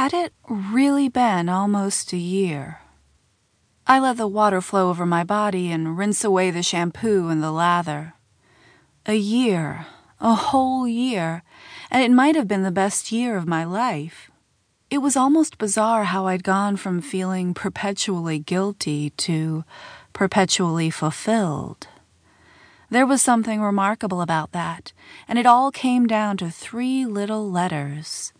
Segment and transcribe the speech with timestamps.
[0.00, 2.80] Had it really been almost a year?
[3.86, 7.52] I let the water flow over my body and rinse away the shampoo and the
[7.52, 8.14] lather.
[9.04, 9.84] A year,
[10.18, 11.42] a whole year,
[11.90, 14.30] and it might have been the best year of my life.
[14.88, 19.64] It was almost bizarre how I'd gone from feeling perpetually guilty to
[20.14, 21.88] perpetually fulfilled.
[22.88, 24.94] There was something remarkable about that,
[25.28, 28.32] and it all came down to three little letters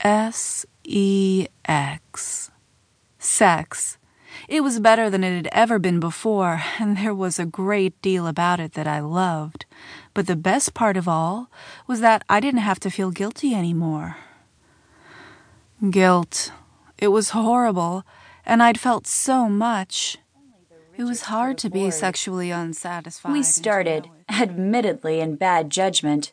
[0.00, 2.50] S E X.
[3.18, 3.98] Sex.
[4.48, 8.26] It was better than it had ever been before, and there was a great deal
[8.26, 9.66] about it that I loved.
[10.14, 11.50] But the best part of all
[11.86, 14.16] was that I didn't have to feel guilty anymore.
[15.90, 16.52] Guilt.
[16.96, 18.04] It was horrible,
[18.46, 20.16] and I'd felt so much.
[20.96, 23.32] It was hard to be sexually unsatisfied.
[23.32, 26.32] We started, admittedly in bad judgment,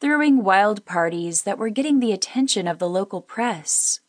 [0.00, 4.00] throwing wild parties that were getting the attention of the local press.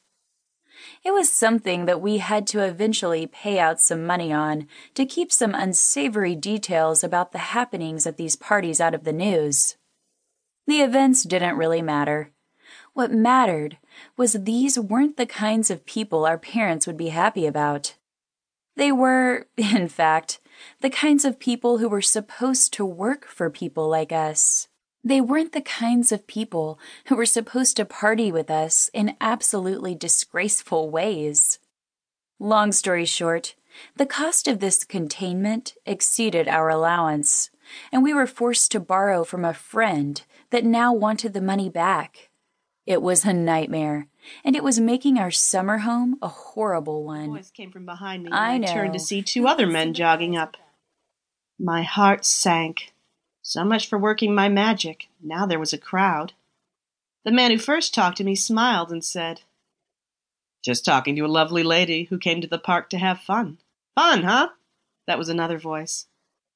[1.04, 5.32] It was something that we had to eventually pay out some money on to keep
[5.32, 9.78] some unsavory details about the happenings at these parties out of the news.
[10.68, 12.32] The events didn't really matter.
[12.94, 13.78] What mattered
[14.18, 17.96] was these weren't the kinds of people our parents would be happy about.
[18.76, 20.40] They were, in fact,
[20.82, 24.69] the kinds of people who were supposed to work for people like us.
[25.04, 29.96] They weren't the kinds of people who were supposed to party with us in absolutely
[29.96, 31.60] disgraceful ways.
[32.40, 33.56] Long story short,
[33.96, 37.50] the cost of this containment exceeded our allowance,
[37.92, 42.30] and we were forced to borrow from a friend that now wanted the money back.
[42.86, 44.08] It was a nightmare,
[44.44, 47.30] and it was making our summer home a horrible one.
[47.30, 48.32] voice came from behind me.
[48.32, 50.58] I I turned to see two other men jogging up.
[51.60, 52.94] My heart sank.
[53.50, 55.08] So much for working my magic.
[55.20, 56.34] Now there was a crowd.
[57.26, 59.42] The man who first talked to me smiled and said,
[60.64, 63.58] Just talking to a lovely lady who came to the park to have fun.
[63.96, 64.50] Fun, huh?
[65.08, 66.06] That was another voice.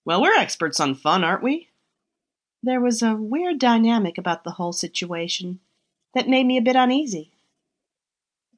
[0.06, 1.70] Well, we're experts on fun, aren't we?
[2.62, 5.62] There was a weird dynamic about the whole situation
[6.14, 7.32] that made me a bit uneasy.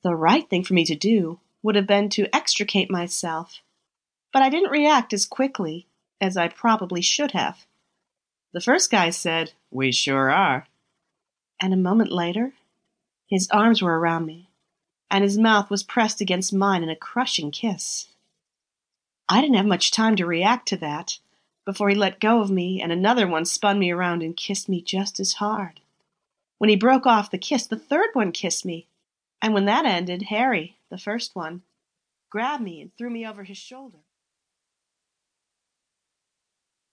[0.03, 3.61] The right thing for me to do would have been to extricate myself,
[4.33, 5.87] but I didn't react as quickly
[6.19, 7.65] as I probably should have.
[8.55, 10.65] The first guy said, We sure are.
[11.61, 12.53] And a moment later,
[13.27, 14.47] his arms were around me,
[15.11, 18.07] and his mouth was pressed against mine in a crushing kiss.
[19.27, 21.19] I didn't have much time to react to that
[21.65, 24.81] before he let go of me, and another one spun me around and kissed me
[24.81, 25.81] just as hard.
[26.57, 28.87] When he broke off the kiss, the third one kissed me,
[29.41, 31.63] and when that ended, Harry, the first one,
[32.29, 33.99] grabbed me and threw me over his shoulder.